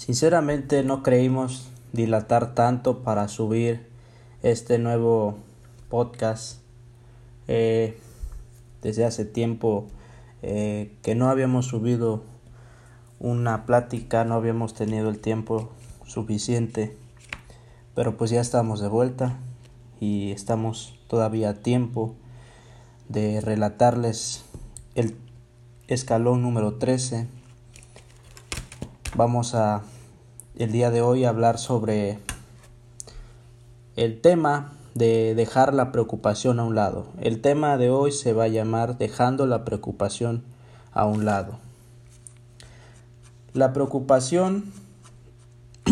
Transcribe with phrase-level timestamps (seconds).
[0.00, 3.86] Sinceramente no creímos dilatar tanto para subir
[4.42, 5.36] este nuevo
[5.90, 6.62] podcast.
[7.48, 7.98] Eh,
[8.80, 9.88] desde hace tiempo
[10.40, 12.22] eh, que no habíamos subido
[13.18, 15.70] una plática, no habíamos tenido el tiempo
[16.06, 16.96] suficiente,
[17.94, 19.36] pero pues ya estamos de vuelta
[20.00, 22.14] y estamos todavía a tiempo
[23.10, 24.46] de relatarles
[24.94, 25.14] el
[25.88, 27.39] escalón número 13
[29.16, 29.82] Vamos a
[30.56, 32.20] el día de hoy a hablar sobre
[33.96, 37.06] el tema de dejar la preocupación a un lado.
[37.20, 40.44] El tema de hoy se va a llamar dejando la preocupación
[40.92, 41.58] a un lado.
[43.52, 44.72] La preocupación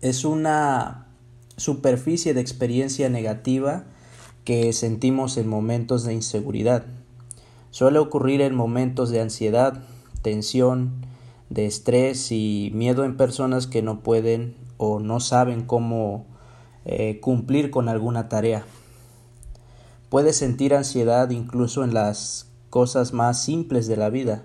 [0.00, 1.06] es una
[1.56, 3.84] superficie de experiencia negativa
[4.44, 6.84] que sentimos en momentos de inseguridad.
[7.70, 9.84] Suele ocurrir en momentos de ansiedad,
[10.22, 11.11] tensión,
[11.52, 16.24] de estrés y miedo en personas que no pueden o no saben cómo
[16.86, 18.64] eh, cumplir con alguna tarea.
[20.08, 24.44] Puedes sentir ansiedad incluso en las cosas más simples de la vida,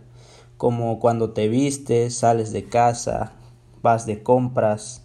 [0.57, 3.33] como cuando te vistes, sales de casa,
[3.81, 5.01] vas de compras,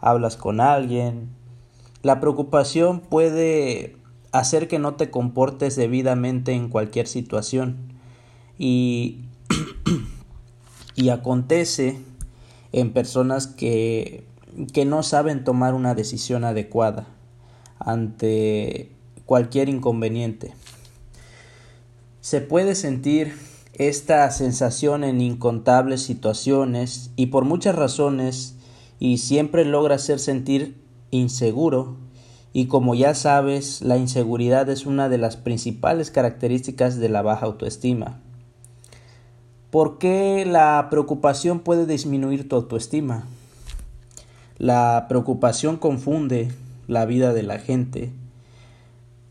[0.00, 1.28] hablas con alguien.
[2.02, 3.96] La preocupación puede
[4.32, 7.92] hacer que no te comportes debidamente en cualquier situación
[8.58, 9.26] y
[10.94, 11.98] y acontece
[12.72, 14.24] en personas que,
[14.72, 17.06] que no saben tomar una decisión adecuada
[17.78, 18.92] ante
[19.26, 20.54] cualquier inconveniente.
[22.20, 23.34] Se puede sentir
[23.74, 28.56] esta sensación en incontables situaciones y por muchas razones
[28.98, 30.76] y siempre logra hacer sentir
[31.10, 31.96] inseguro
[32.52, 37.46] y como ya sabes la inseguridad es una de las principales características de la baja
[37.46, 38.20] autoestima.
[39.72, 43.24] ¿Por qué la preocupación puede disminuir tu autoestima?
[44.58, 46.52] La preocupación confunde
[46.88, 48.12] la vida de la gente.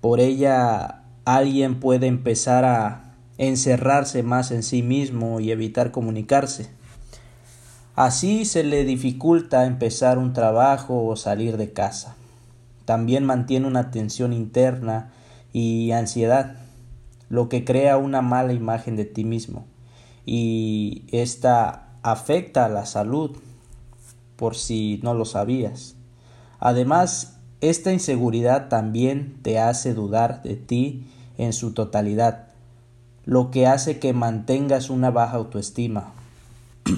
[0.02, 6.72] Por ella alguien puede empezar a encerrarse más en sí mismo y evitar comunicarse.
[7.96, 12.16] Así se le dificulta empezar un trabajo o salir de casa.
[12.86, 15.12] También mantiene una tensión interna
[15.54, 16.56] y ansiedad,
[17.30, 19.68] lo que crea una mala imagen de ti mismo
[20.26, 23.38] y esta afecta a la salud
[24.36, 25.96] por si no lo sabías.
[26.60, 32.48] Además, esta inseguridad también te hace dudar de ti en su totalidad,
[33.26, 36.12] lo que hace que mantengas una baja autoestima.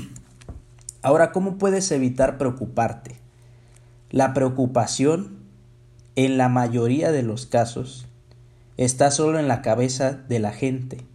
[1.01, 3.17] Ahora, ¿cómo puedes evitar preocuparte?
[4.09, 5.38] La preocupación,
[6.16, 8.06] en la mayoría de los casos,
[8.78, 11.06] está solo en la cabeza de la gente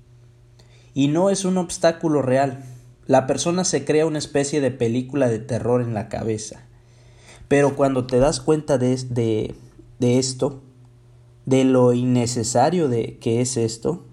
[0.99, 2.65] y no es un obstáculo real.
[3.07, 6.63] La persona se crea una especie de película de terror en la cabeza.
[7.47, 9.55] Pero cuando te das cuenta de,
[10.01, 10.61] de, esto,
[11.47, 14.07] de lo innecesario de que es esto,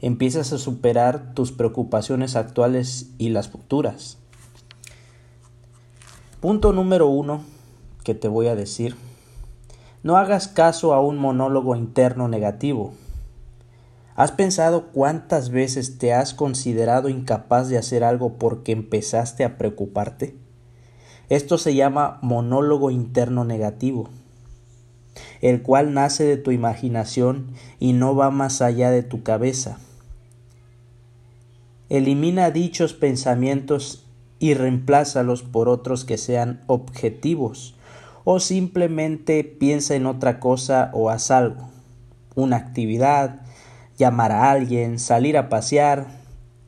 [0.00, 4.16] empiezas a superar tus preocupaciones actuales y las futuras.
[6.40, 7.42] Punto número uno
[8.04, 8.96] que te voy a decir.
[10.02, 12.94] No hagas caso a un monólogo interno negativo.
[14.16, 20.34] ¿Has pensado cuántas veces te has considerado incapaz de hacer algo porque empezaste a preocuparte?
[21.28, 24.08] Esto se llama monólogo interno negativo,
[25.42, 29.78] el cual nace de tu imaginación y no va más allá de tu cabeza.
[31.90, 34.06] Elimina dichos pensamientos
[34.38, 37.76] y reemplázalos por otros que sean objetivos
[38.24, 41.68] o simplemente piensa en otra cosa o haz algo,
[42.34, 43.45] una actividad,
[43.96, 46.06] llamar a alguien, salir a pasear,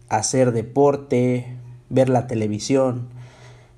[0.08, 1.56] hacer deporte,
[1.90, 3.08] ver la televisión,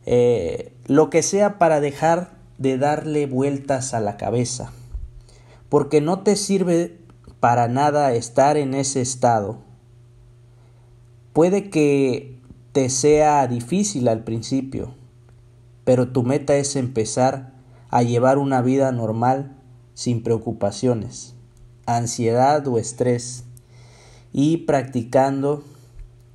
[0.07, 4.73] eh, lo que sea para dejar de darle vueltas a la cabeza,
[5.69, 6.99] porque no te sirve
[7.41, 9.59] para nada estar en ese estado.
[11.33, 12.39] Puede que
[12.73, 14.95] te sea difícil al principio,
[15.85, 17.53] pero tu meta es empezar
[17.89, 19.57] a llevar una vida normal
[19.95, 21.35] sin preocupaciones
[21.87, 23.45] ansiedad o estrés
[24.33, 25.65] y practicando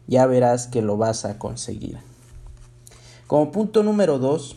[0.07, 1.97] ya verás que lo vas a conseguir.
[3.27, 4.55] Como punto número dos,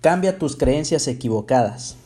[0.00, 1.96] cambia tus creencias equivocadas.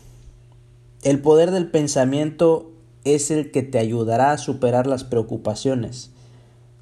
[1.02, 2.72] El poder del pensamiento
[3.04, 6.10] es el que te ayudará a superar las preocupaciones.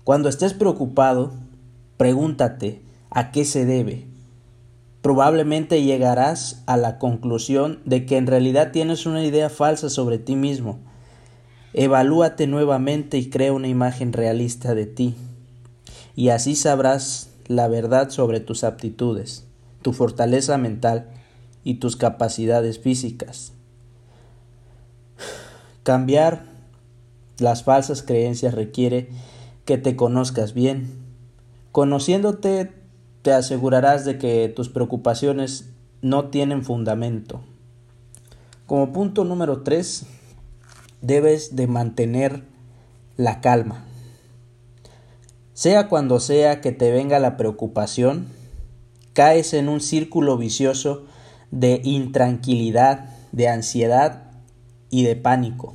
[0.04, 1.32] Cuando estés preocupado,
[1.96, 4.09] pregúntate a qué se debe
[5.02, 10.36] probablemente llegarás a la conclusión de que en realidad tienes una idea falsa sobre ti
[10.36, 10.78] mismo.
[11.72, 15.14] Evalúate nuevamente y crea una imagen realista de ti.
[16.16, 19.46] Y así sabrás la verdad sobre tus aptitudes,
[19.82, 21.08] tu fortaleza mental
[21.64, 23.52] y tus capacidades físicas.
[25.82, 26.44] Cambiar
[27.38, 29.08] las falsas creencias requiere
[29.64, 30.90] que te conozcas bien.
[31.72, 32.72] Conociéndote
[33.22, 35.70] te asegurarás de que tus preocupaciones
[36.02, 37.40] no tienen fundamento.
[38.66, 40.06] Como punto número 3,
[41.02, 42.44] debes de mantener
[43.16, 43.84] la calma.
[45.52, 48.28] Sea cuando sea que te venga la preocupación,
[49.12, 51.04] caes en un círculo vicioso
[51.50, 54.30] de intranquilidad, de ansiedad
[54.88, 55.74] y de pánico.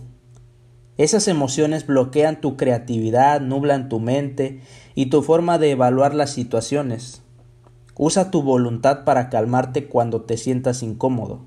[0.98, 4.62] Esas emociones bloquean tu creatividad, nublan tu mente
[4.96, 7.22] y tu forma de evaluar las situaciones.
[7.98, 11.46] Usa tu voluntad para calmarte cuando te sientas incómodo.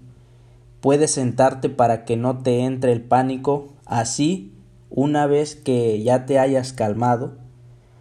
[0.81, 4.55] Puedes sentarte para que no te entre el pánico, así,
[4.89, 7.37] una vez que ya te hayas calmado,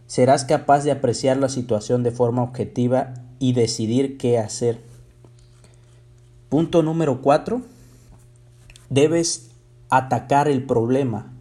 [0.06, 4.82] serás capaz de apreciar la situación de forma objetiva y decidir qué hacer.
[6.48, 7.62] Punto número 4.
[8.90, 9.52] Debes
[9.90, 11.34] atacar el problema.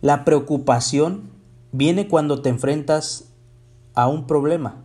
[0.00, 1.30] La preocupación
[1.72, 3.26] viene cuando te enfrentas
[3.92, 4.82] a un problema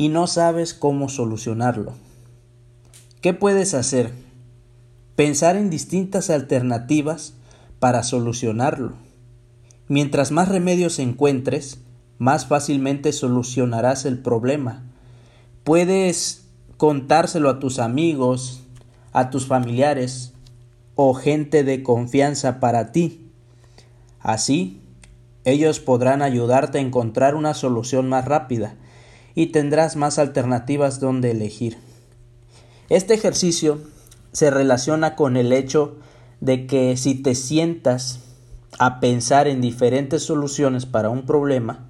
[0.00, 1.92] y no sabes cómo solucionarlo.
[3.20, 4.14] ¿Qué puedes hacer?
[5.14, 7.34] Pensar en distintas alternativas
[7.80, 8.94] para solucionarlo.
[9.88, 11.82] Mientras más remedios encuentres,
[12.16, 14.84] más fácilmente solucionarás el problema.
[15.64, 16.46] Puedes
[16.78, 18.62] contárselo a tus amigos,
[19.12, 20.32] a tus familiares
[20.94, 23.30] o gente de confianza para ti.
[24.18, 24.80] Así,
[25.44, 28.76] ellos podrán ayudarte a encontrar una solución más rápida
[29.34, 31.78] y tendrás más alternativas donde elegir.
[32.88, 33.80] Este ejercicio
[34.32, 35.96] se relaciona con el hecho
[36.40, 38.20] de que si te sientas
[38.78, 41.86] a pensar en diferentes soluciones para un problema,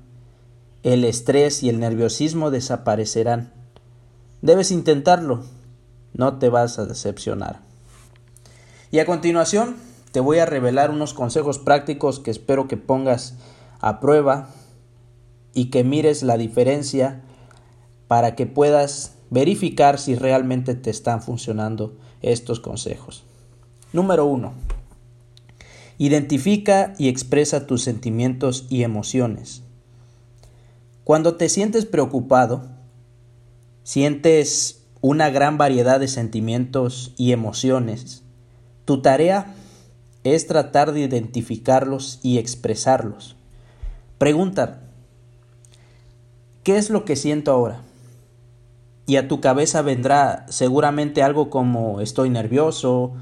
[0.82, 3.52] el estrés y el nerviosismo desaparecerán.
[4.42, 5.44] Debes intentarlo,
[6.14, 7.60] no te vas a decepcionar.
[8.90, 9.76] Y a continuación,
[10.12, 13.34] te voy a revelar unos consejos prácticos que espero que pongas
[13.80, 14.48] a prueba
[15.54, 17.22] y que mires la diferencia
[18.10, 23.22] para que puedas verificar si realmente te están funcionando estos consejos.
[23.92, 24.52] Número 1.
[25.96, 29.62] Identifica y expresa tus sentimientos y emociones.
[31.04, 32.66] Cuando te sientes preocupado,
[33.84, 38.24] sientes una gran variedad de sentimientos y emociones.
[38.86, 39.54] Tu tarea
[40.24, 43.36] es tratar de identificarlos y expresarlos.
[44.18, 44.80] Pregunta,
[46.64, 47.84] ¿qué es lo que siento ahora?
[49.10, 53.14] Y a tu cabeza vendrá seguramente algo como estoy nervioso,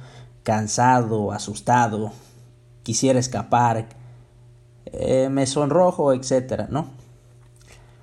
[0.42, 2.12] cansado, asustado,
[2.82, 3.88] quisiera escapar,
[4.84, 6.68] eh, me sonrojo, etc.
[6.68, 6.90] ¿no?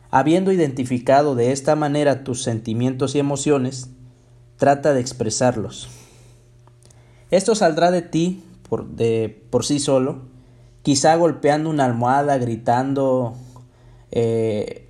[0.09, 3.91] Habiendo identificado de esta manera tus sentimientos y emociones,
[4.57, 5.88] trata de expresarlos.
[7.29, 10.23] Esto saldrá de ti por, de, por sí solo,
[10.81, 13.35] quizá golpeando una almohada, gritando,
[14.09, 14.84] eh,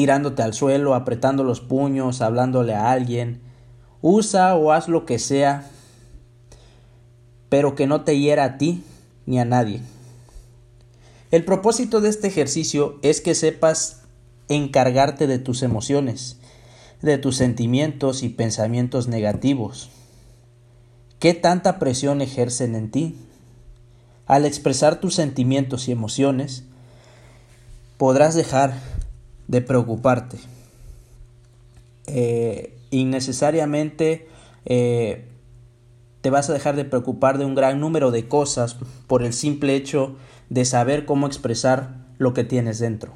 [0.00, 3.42] tirándote al suelo, apretando los puños, hablándole a alguien.
[4.00, 5.68] Usa o haz lo que sea,
[7.50, 8.82] pero que no te hiera a ti
[9.26, 9.82] ni a nadie.
[11.30, 14.00] El propósito de este ejercicio es que sepas
[14.48, 16.38] encargarte de tus emociones,
[17.02, 19.90] de tus sentimientos y pensamientos negativos.
[21.18, 23.16] ¿Qué tanta presión ejercen en ti?
[24.24, 26.64] Al expresar tus sentimientos y emociones,
[27.98, 28.89] podrás dejar
[29.50, 30.38] de preocuparte.
[32.06, 34.28] Eh, innecesariamente
[34.64, 35.28] eh,
[36.20, 38.76] te vas a dejar de preocupar de un gran número de cosas
[39.08, 40.14] por el simple hecho
[40.50, 43.12] de saber cómo expresar lo que tienes dentro.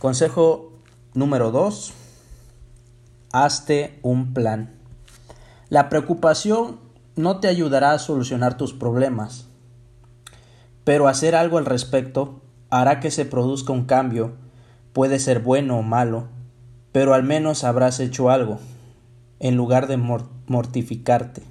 [0.00, 0.72] Consejo
[1.14, 1.92] número 2.
[3.32, 4.74] Hazte un plan.
[5.68, 6.80] La preocupación
[7.14, 9.46] no te ayudará a solucionar tus problemas,
[10.82, 14.32] pero hacer algo al respecto hará que se produzca un cambio,
[14.92, 16.28] puede ser bueno o malo,
[16.92, 18.58] pero al menos habrás hecho algo,
[19.40, 21.42] en lugar de mortificarte.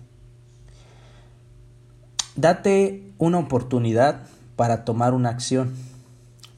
[2.35, 4.23] Date una oportunidad
[4.55, 5.73] para tomar una acción.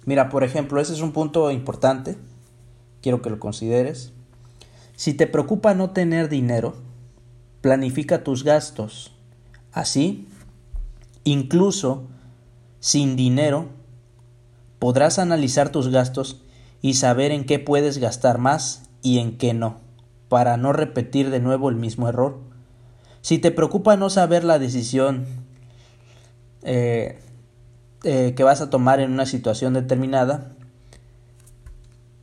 [0.06, 2.18] Mira, por ejemplo, ese es un punto importante,
[3.02, 4.12] quiero que lo consideres.
[4.96, 6.76] Si te preocupa no tener dinero,
[7.62, 9.14] planifica tus gastos.
[9.72, 10.28] Así,
[11.24, 12.08] incluso
[12.80, 13.68] sin dinero,
[14.80, 16.42] podrás analizar tus gastos
[16.82, 19.80] y saber en qué puedes gastar más y en qué no,
[20.28, 22.40] para no repetir de nuevo el mismo error.
[23.22, 25.26] Si te preocupa no saber la decisión
[26.64, 27.20] eh,
[28.04, 30.52] eh, que vas a tomar en una situación determinada,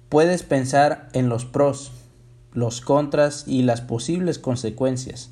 [0.09, 1.93] puedes pensar en los pros,
[2.53, 5.31] los contras y las posibles consecuencias,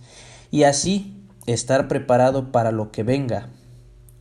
[0.51, 3.49] y así estar preparado para lo que venga.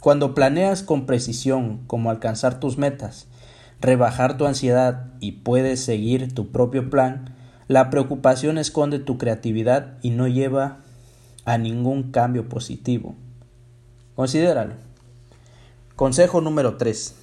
[0.02, 3.28] Cuando planeas con precisión cómo alcanzar tus metas,
[3.84, 7.36] rebajar tu ansiedad y puedes seguir tu propio plan,
[7.68, 10.78] la preocupación esconde tu creatividad y no lleva
[11.44, 13.16] a ningún cambio positivo.
[14.16, 14.76] Considéralo.
[15.98, 17.14] Consejo número 3.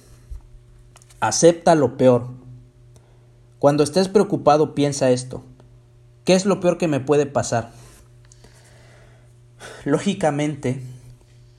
[1.19, 2.27] Acepta lo peor.
[3.57, 5.43] Cuando estés preocupado piensa esto.
[6.25, 7.71] ¿Qué es lo peor que me puede pasar?
[9.83, 10.83] Lógicamente,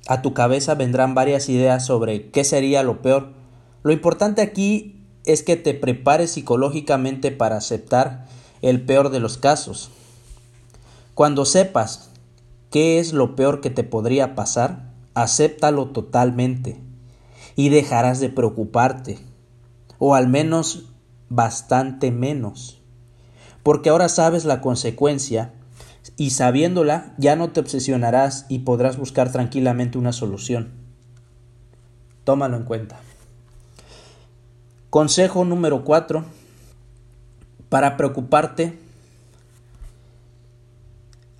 [0.06, 3.41] a tu cabeza vendrán varias ideas sobre qué sería lo peor.
[3.82, 8.26] Lo importante aquí es que te prepares psicológicamente para aceptar
[8.60, 9.90] el peor de los casos.
[11.14, 12.10] Cuando sepas
[12.70, 16.80] qué es lo peor que te podría pasar, acéptalo totalmente
[17.56, 19.18] y dejarás de preocuparte,
[19.98, 20.86] o al menos
[21.28, 22.82] bastante menos
[23.62, 25.52] porque ahora sabes la consecuencia
[26.16, 30.72] y sabiéndola ya no te obsesionarás y podrás buscar tranquilamente una solución.
[32.24, 33.00] Tómalo en cuenta.
[34.92, 36.22] Consejo número 4.
[37.70, 38.78] Para preocuparte,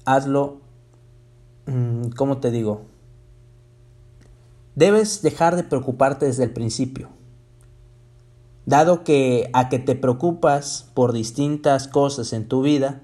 [0.06, 0.62] hazlo,
[1.66, 2.86] mm, ¿cómo te digo?
[4.74, 7.10] Debes dejar de preocuparte desde el principio.
[8.64, 13.02] Dado que a que te preocupas por distintas cosas en tu vida,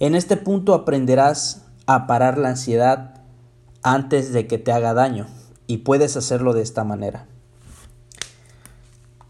[0.00, 3.22] en este punto aprenderás a parar la ansiedad
[3.84, 5.28] antes de que te haga daño
[5.68, 7.29] y puedes hacerlo de esta manera.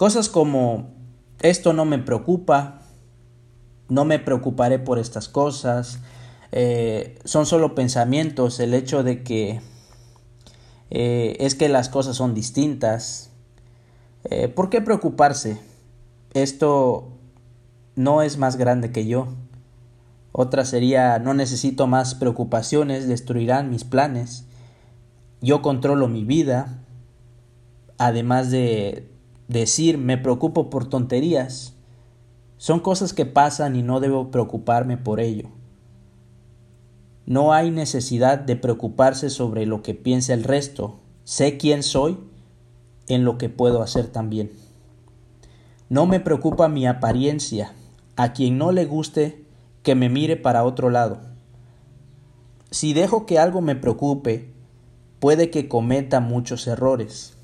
[0.00, 0.94] Cosas como
[1.40, 2.80] esto no me preocupa,
[3.90, 5.98] no me preocuparé por estas cosas,
[6.52, 9.60] eh, son solo pensamientos, el hecho de que
[10.88, 13.30] eh, es que las cosas son distintas,
[14.24, 15.60] eh, ¿Por qué preocuparse?
[16.32, 17.12] Esto
[17.94, 19.28] no es más grande que yo.
[20.32, 24.46] Otra sería no necesito más preocupaciones, destruirán mis planes.
[25.42, 26.78] Yo controlo mi vida.
[27.98, 29.09] Además de
[29.50, 31.74] decir me preocupo por tonterías.
[32.56, 35.48] Son cosas que pasan y no debo preocuparme por ello.
[37.26, 41.00] No hay necesidad de preocuparse sobre lo que piensa el resto.
[41.24, 42.18] Sé quién soy
[43.08, 44.52] en lo que puedo hacer también.
[45.88, 47.72] No me preocupa mi apariencia,
[48.14, 49.44] a quien no le guste
[49.82, 51.18] que me mire para otro lado.
[52.70, 54.52] Si dejo que algo me preocupe,
[55.18, 57.36] puede que cometa muchos errores.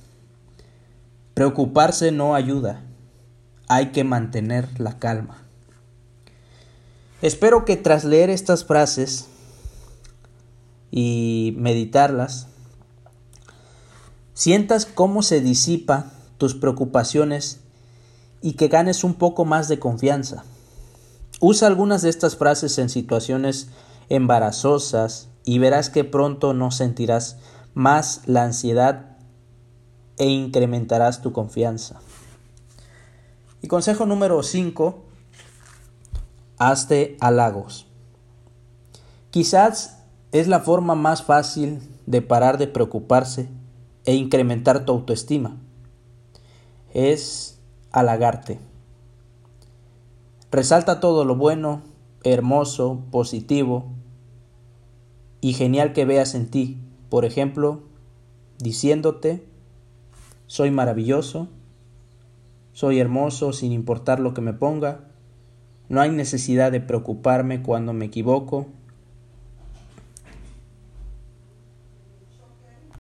[1.36, 2.80] Preocuparse no ayuda,
[3.68, 5.36] hay que mantener la calma.
[7.20, 9.26] Espero que tras leer estas frases
[10.90, 12.46] y meditarlas,
[14.32, 17.60] sientas cómo se disipa tus preocupaciones
[18.40, 20.42] y que ganes un poco más de confianza.
[21.38, 23.68] Usa algunas de estas frases en situaciones
[24.08, 27.36] embarazosas y verás que pronto no sentirás
[27.74, 29.15] más la ansiedad
[30.18, 32.00] e incrementarás tu confianza.
[33.62, 35.04] Y consejo número 5,
[36.58, 37.86] hazte halagos.
[39.30, 43.48] Quizás es la forma más fácil de parar de preocuparse
[44.04, 45.56] e incrementar tu autoestima.
[46.94, 47.58] Es
[47.90, 48.58] halagarte.
[50.50, 51.82] Resalta todo lo bueno,
[52.22, 53.86] hermoso, positivo
[55.40, 56.78] y genial que veas en ti.
[57.10, 57.82] Por ejemplo,
[58.58, 59.46] diciéndote,
[60.46, 61.48] soy maravilloso,
[62.72, 65.00] soy hermoso sin importar lo que me ponga,
[65.88, 68.66] no hay necesidad de preocuparme cuando me equivoco,